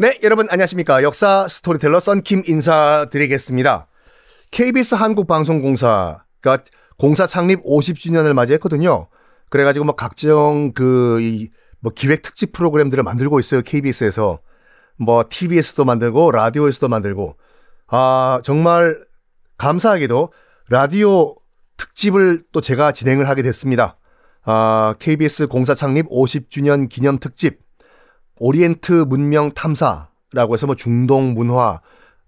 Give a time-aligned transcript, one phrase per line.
[0.00, 1.02] 네, 여러분 안녕하십니까.
[1.02, 3.86] 역사 스토리텔러 썬킴 인사드리겠습니다.
[4.50, 6.64] KBS 한국방송공사가
[6.96, 9.08] 공사 창립 50주년을 맞이했거든요.
[9.50, 11.50] 그래가지고 뭐 각종 그, 이,
[11.80, 13.60] 뭐 기획 특집 프로그램들을 만들고 있어요.
[13.60, 14.40] KBS에서.
[14.96, 17.36] 뭐 TBS도 만들고 라디오에서도 만들고.
[17.88, 19.04] 아, 정말
[19.58, 20.32] 감사하게도
[20.70, 21.36] 라디오
[21.76, 23.98] 특집을 또 제가 진행을 하게 됐습니다.
[24.44, 27.69] 아, KBS 공사 창립 50주년 기념 특집.
[28.40, 31.80] 오리엔트 문명 탐사라고 해서 뭐 중동 문화,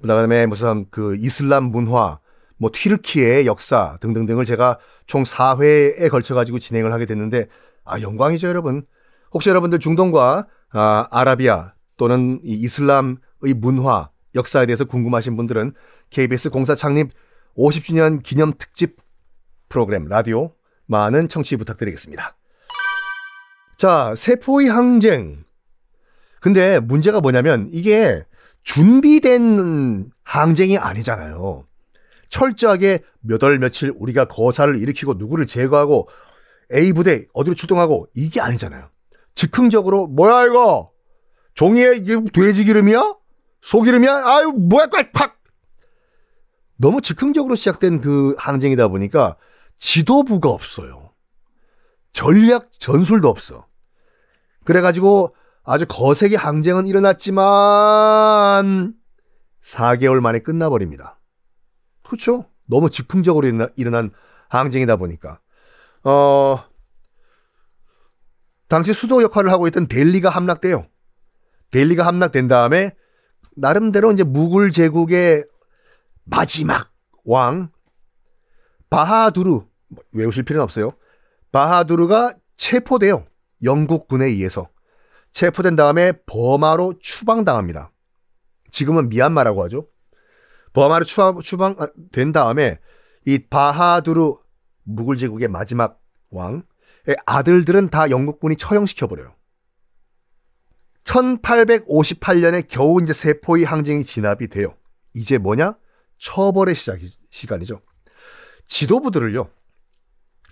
[0.00, 2.20] 그다음에 무슨 그 이슬람 문화,
[2.58, 7.48] 뭐 튀르키의 역사 등등등을 제가 총 4회에 걸쳐 가지고 진행을 하게 됐는데
[7.84, 8.86] 아 영광이죠, 여러분.
[9.32, 15.72] 혹시 여러분들 중동과 아, 아라비아 또는 이 이슬람의 문화, 역사에 대해서 궁금하신 분들은
[16.10, 17.10] KBS 공사 창립
[17.58, 18.98] 50주년 기념 특집
[19.68, 20.54] 프로그램 라디오
[20.86, 22.36] 많은 청취 부탁드리겠습니다.
[23.76, 25.45] 자, 세포의 항쟁
[26.46, 28.24] 근데 문제가 뭐냐면 이게
[28.62, 31.66] 준비된 항쟁이 아니잖아요.
[32.28, 36.08] 철저하게 몇 월 며칠 우리가 거사를 일으키고 누구를 제거하고
[36.72, 38.88] A 부대 어디로 출동하고 이게 아니잖아요.
[39.34, 40.92] 즉흥적으로 뭐야 이거
[41.54, 43.16] 종이에 이게 돼지 기름이야?
[43.62, 44.22] 소기름이야?
[44.24, 45.40] 아유 뭐야 꽉팍
[46.76, 49.36] 너무 즉흥적으로 시작된 그 항쟁이다 보니까
[49.78, 51.10] 지도부가 없어요.
[52.12, 53.66] 전략 전술도 없어.
[54.62, 55.34] 그래가지고
[55.66, 58.94] 아주 거세게 항쟁은 일어났지만
[59.62, 61.18] 4개월 만에 끝나버립니다.
[62.04, 62.46] 그렇죠?
[62.66, 64.10] 너무 즉흥적으로 일어난
[64.48, 65.40] 항쟁이다 보니까.
[66.04, 66.64] 어,
[68.68, 70.86] 당시 수도 역할을 하고 있던 델리가 함락돼요.
[71.72, 72.94] 델리가 함락된 다음에
[73.56, 75.46] 나름대로 이제 무굴 제국의
[76.24, 76.92] 마지막
[77.24, 77.70] 왕
[78.88, 80.92] 바하두르 뭐 외우실 필요는 없어요.
[81.50, 83.26] 바하두르가 체포돼요.
[83.64, 84.68] 영국군에 의해서.
[85.36, 87.92] 체포된 다음에 버마로 추방당합니다.
[88.70, 89.86] 지금은 미얀마라고 하죠.
[90.72, 92.78] 버마로 추방된 다음에
[93.26, 94.32] 이 바하두르
[94.84, 96.00] 무굴 제국의 마지막
[96.30, 96.62] 왕의
[97.26, 99.34] 아들들은 다 영국군이 처형시켜 버려요.
[101.04, 104.74] 1858년에 겨우 이제 세포의 항쟁이 진압이 돼요.
[105.12, 105.76] 이제 뭐냐?
[106.16, 107.82] 처벌의 시작 시간이죠.
[108.64, 109.50] 지도부들을요.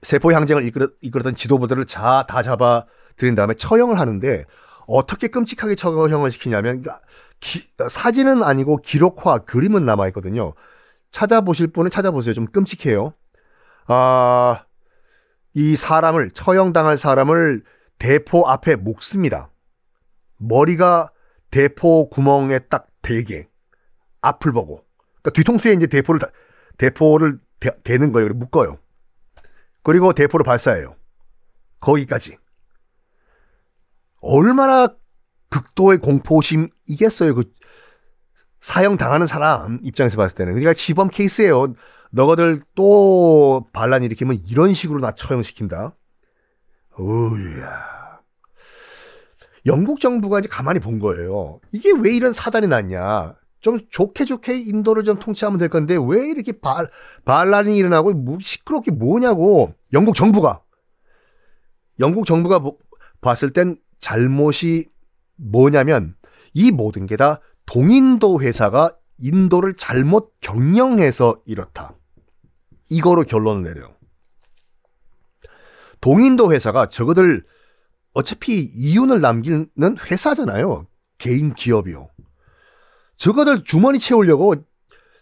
[0.00, 4.46] 세포의 항쟁을 이끌, 이끌었던 지도부들을 자, 다 잡아 들인 다음에 처형을 하는데
[4.90, 7.00] 어떻게 끔찍하게 처형을 시키냐면 그러니까
[7.38, 10.52] 기, 사진은 아니고 기록화 그림은 남아 있거든요.
[11.12, 12.34] 찾아보실 분은 찾아보세요.
[12.34, 13.14] 좀 끔찍해요.
[13.86, 14.64] 아,
[15.54, 17.62] 이 사람을 처형당할 사람을
[17.98, 19.50] 대포 앞에 묶습니다.
[20.38, 21.10] 머리가
[21.50, 23.48] 대포 구멍에 딱 대게
[24.20, 24.84] 앞을 보고
[25.22, 26.20] 그러니까 뒤통수에 이제 대포를
[26.78, 28.30] 대포를 대, 대는 거예요.
[28.30, 28.78] 묶어요.
[29.82, 30.96] 그리고 대포를 발사해요.
[31.80, 32.38] 거기까지.
[34.20, 34.94] 얼마나
[35.50, 37.34] 극도의 공포심이겠어요.
[37.34, 37.44] 그
[38.60, 40.52] 사형 당하는 사람 입장에서 봤을 때는.
[40.52, 41.74] 그러니까 시범 케이스예요.
[42.10, 45.94] 너희들 또 반란 일으키면 이런 식으로 나 처형시킨다.
[46.98, 48.20] 어우야.
[49.66, 51.60] 영국 정부가 이제 가만히 본 거예요.
[51.72, 53.34] 이게 왜 이런 사단이 났냐.
[53.60, 56.88] 좀 좋게 좋게 인도를 좀 통치하면 될 건데 왜 이렇게 발,
[57.24, 59.74] 반란이 일어나고 뭐 시끄럽게 뭐냐고.
[59.92, 60.62] 영국 정부가.
[61.98, 62.60] 영국 정부가
[63.20, 64.86] 봤을 땐 잘못이
[65.36, 66.16] 뭐냐면
[66.52, 71.94] 이 모든 게 다 동인도 회사가 인도를 잘못 경영해서 이렇다.
[72.88, 73.94] 이거로 결론을 내려요.
[76.00, 77.44] 동인도 회사가 저거들
[78.12, 79.68] 어차피 이윤을 남기는
[80.10, 80.86] 회사잖아요.
[81.18, 82.08] 개인 기업이요.
[83.16, 84.54] 저거들 주머니 채우려고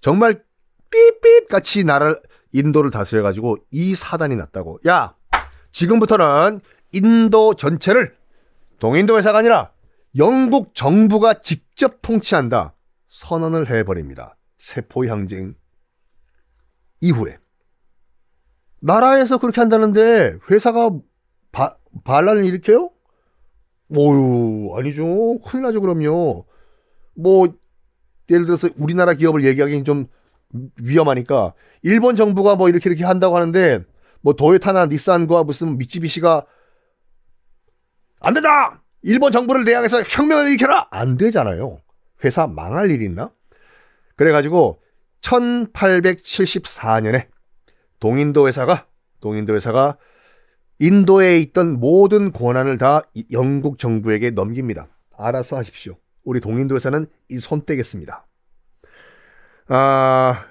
[0.00, 0.42] 정말
[0.90, 2.20] 삐삐 같이 나를
[2.52, 4.80] 인도를 다스려 가지고 이 사단이 났다고.
[4.86, 5.14] 야,
[5.70, 6.60] 지금부터는
[6.92, 8.16] 인도 전체를
[8.82, 9.70] 동인도 회사가 아니라
[10.18, 12.74] 영국 정부가 직접 통치한다.
[13.06, 14.36] 선언을 해버립니다.
[14.58, 15.54] 세포 항쟁
[17.00, 17.38] 이후에.
[18.80, 20.90] 나라에서 그렇게 한다는데 회사가
[21.52, 22.90] 바, 반란을 일으켜요?
[23.96, 25.38] 오유, 아니죠.
[25.44, 26.46] 큰일 나죠, 그럼요.
[27.14, 27.54] 뭐,
[28.30, 30.08] 예를 들어서 우리나라 기업을 얘기하기는 좀
[30.82, 33.84] 위험하니까 일본 정부가 뭐 이렇게 이렇게 한다고 하는데
[34.22, 36.46] 뭐 도요타나 닛산과 무슨 미쯔비시가
[38.22, 38.82] 안 된다!
[39.02, 40.86] 일본 정부를 대항해서 혁명을 일으켜라!
[40.90, 41.80] 안 되잖아요.
[42.24, 43.32] 회사 망할 일이 있나?
[44.16, 44.80] 그래가지고
[45.22, 47.28] 1874년에
[47.98, 48.86] 동인도 회사가
[49.20, 49.96] 동인도 회사가
[50.78, 53.02] 인도에 있던 모든 권한을 다
[53.32, 54.88] 영국 정부에게 넘깁니다.
[55.16, 55.96] 알아서 하십시오.
[56.24, 58.26] 우리 동인도 회사는 이 손 떼겠습니다.
[59.68, 60.44] 아,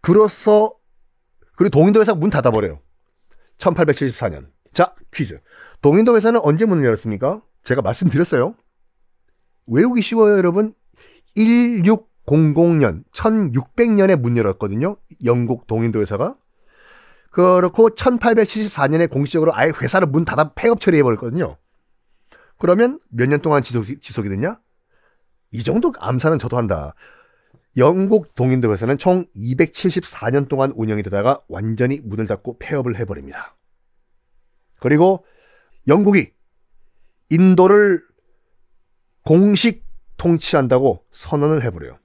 [0.00, 0.74] 그로써
[1.56, 2.80] 그리고 동인도 회사 문 닫아버려요.
[3.58, 4.46] 1874년.
[4.72, 5.40] 자, 퀴즈.
[5.82, 7.42] 동인도 회사는 언제 문을 열었습니까?
[7.64, 8.54] 제가 말씀드렸어요.
[9.66, 10.74] 외우기 쉬워요, 여러분.
[11.36, 14.96] 1600년, 1600년에 문 열었거든요.
[15.24, 16.36] 영국 동인도 회사가.
[17.30, 21.56] 그렇고 1874년에 공식적으로 아예 회사를 문 닫아 폐업 처리해버렸거든요.
[22.58, 24.60] 그러면 몇 년 동안 지속, 지속이 됐냐?
[25.50, 26.94] 이 정도 암산은 저도 한다.
[27.78, 33.56] 영국 동인도 회사는 총 274년 동안 운영이 되다가 완전히 문을 닫고 폐업을 해버립니다.
[34.78, 35.24] 그리고
[35.88, 36.30] 영국이
[37.30, 38.02] 인도를
[39.24, 39.84] 공식
[40.16, 41.98] 통치한다고 선언을 해버려요.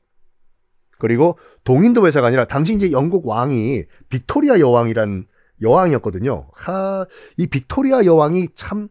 [0.99, 5.27] 그리고 동인도 회사가 아니라 당시 이제 영국 왕이 빅토리아 여왕이란
[5.61, 6.49] 여왕이었거든요.
[6.53, 7.05] 하,
[7.37, 8.89] 이 빅토리아 여왕이 참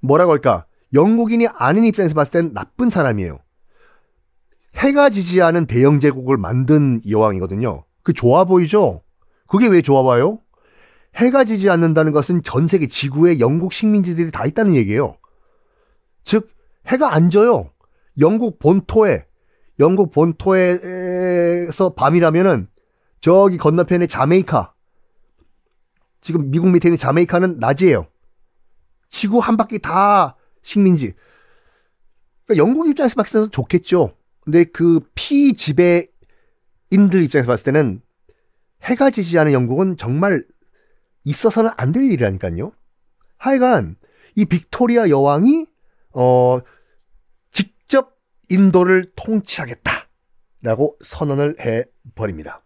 [0.00, 0.66] 뭐라고 할까?
[0.92, 3.38] 영국인이 아닌 입장에서 봤을 땐 나쁜 사람이에요.
[4.76, 7.84] 해가 지지 않은 대영 제국을 만든 여왕이거든요.
[8.02, 9.02] 그 좋아 보이죠?
[9.46, 10.40] 그게 왜 좋아 봐요?
[11.16, 15.16] 해가 지지 않는다는 것은 전 세계 지구에 영국 식민지들이 다 있다는 얘기예요.
[16.24, 16.48] 즉
[16.86, 17.70] 해가 안 져요.
[18.18, 19.26] 영국 본토에
[19.78, 22.68] 영국 본토에서 밤이라면은
[23.20, 24.74] 저기 건너편에 자메이카
[26.20, 28.06] 지금 미국 밑에 있는 자메이카는 낮이에요.
[29.08, 31.14] 지구 한 바퀴 다 식민지.
[32.46, 34.16] 그러니까 영국 입장에서 봤을 때는 좋겠죠.
[34.40, 36.08] 근데 그 피지배인들
[37.22, 38.00] 입장에서 봤을 때는
[38.82, 40.42] 해가 지지 않은 영국은 정말
[41.24, 42.72] 있어서는 안 될 일이라니까요.
[43.38, 43.96] 하여간
[44.36, 45.66] 이 빅토리아 여왕이
[46.12, 46.58] 어
[47.50, 48.16] 직접
[48.48, 51.84] 인도를 통치하겠다라고 선언을 해
[52.14, 52.62] 버립니다.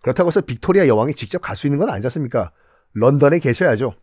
[0.00, 2.52] 그렇다고 해서 빅토리아 여왕이 직접 갈 수 있는 건 아니지 않습니까?
[2.94, 3.94] 런던에 계셔야죠.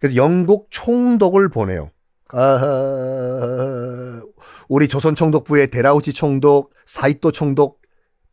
[0.00, 1.90] 그래서 영국 총독을 보내요.
[2.30, 4.20] 아,
[4.68, 7.80] 우리 조선 총독부의 데라우치 총독, 사이토 총독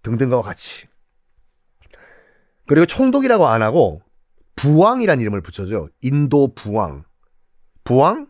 [0.03, 0.87] 등등과 같이.
[2.67, 4.01] 그리고 총독이라고 안 하고
[4.55, 5.89] 부왕이라는 이름을 붙여줘.
[6.01, 7.03] 인도 부왕.
[7.83, 8.27] 부왕?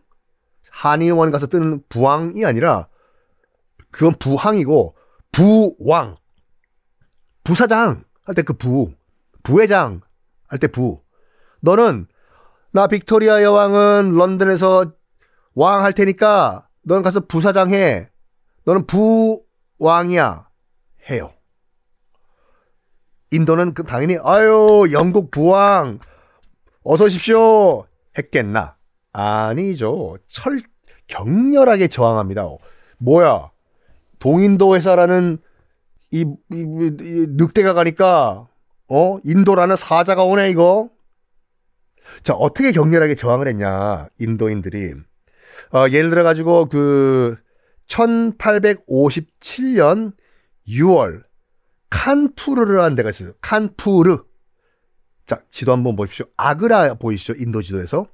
[0.70, 2.88] 한의원 가서 뜨는 부왕이 아니라
[3.90, 4.96] 그건 부항이고
[5.32, 6.16] 부왕.
[7.44, 8.92] 부사장 할 때 그 부.
[9.42, 10.00] 부회장
[10.48, 11.00] 할 때 부.
[11.60, 12.06] 너는
[12.72, 14.92] 나 빅토리아 여왕은 런던에서
[15.54, 18.10] 왕 할 테니까 너는 가서 부사장 해.
[18.64, 20.48] 너는 부왕이야.
[21.08, 21.32] 해요.
[23.30, 26.00] 인도는 그 당연히 아유 영국 부왕
[26.88, 27.84] 어서 오십시오
[28.16, 28.76] 했겠나?
[29.12, 30.18] 아니죠.
[30.28, 30.60] 철
[31.08, 32.46] 격렬하게 저항합니다.
[32.98, 33.50] 뭐야?
[34.20, 35.38] 동인도 회사라는
[36.12, 38.46] 이, 이, 이 늑대가 가니까
[38.88, 40.88] 어 인도라는 사자가 오네 이거.
[42.22, 44.94] 자 어떻게 격렬하게 저항을 했냐 인도인들이
[45.72, 47.36] 어, 예를 들어 가지고 그
[47.88, 50.12] 1857년
[50.68, 51.24] 6월
[51.90, 53.32] 칸푸르라는 데가 있어요.
[53.40, 54.18] 칸푸르.
[55.26, 56.26] 자, 지도 한번 보십시오.
[56.36, 57.34] 아그라 보이시죠?
[57.34, 58.06] 인도 지도에서.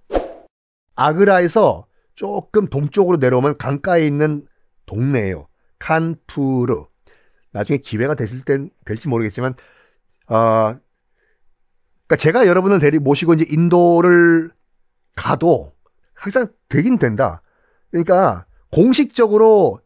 [0.94, 4.46] 아그라에서 조금 동쪽으로 내려오면 강가에 있는
[4.86, 5.48] 동네예요.
[5.78, 6.84] 칸푸르.
[7.52, 9.54] 나중에 기회가 됐을 땐 될지 모르겠지만
[10.28, 10.74] 어
[12.06, 14.50] 그러니까 제가 여러분을 데리 모시고 이제 인도를
[15.14, 15.72] 가도
[16.14, 17.42] 항상 되긴 된다.
[17.90, 19.80] 그러니까 공식적으로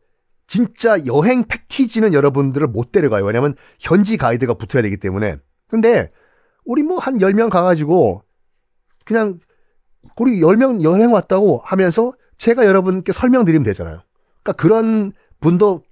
[0.47, 3.25] 진짜 여행 패키지는 여러분들을 못 데려가요.
[3.25, 5.39] 왜냐면 현지 가이드가 붙어야 되기 때문에.
[5.67, 6.13] 근데
[6.67, 8.23] 우리 뭐한 10명 가가지고
[9.05, 9.39] 그냥
[10.17, 14.03] 우리 10명 여행 왔다고 하면서 제가 여러분께 설명드리면 되잖아요.
[14.43, 15.83] 그러니까 그런 분도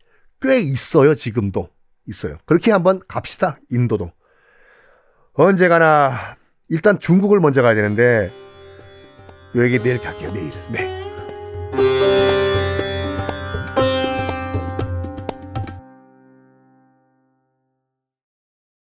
[0.41, 1.15] 꽤 있어요.
[1.15, 1.69] 지금도
[2.07, 2.37] 있어요.
[2.45, 3.59] 그렇게 한번 갑시다.
[3.71, 4.13] 인도도.
[5.35, 6.37] 언제 가나
[6.69, 8.31] 일단 중국을 먼저 가야 되는데
[9.55, 10.33] 여기 내일 갈게요.
[10.33, 10.51] 내일.
[10.73, 11.04] 네.